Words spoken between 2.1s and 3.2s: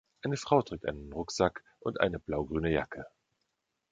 blaugrüne Jacke.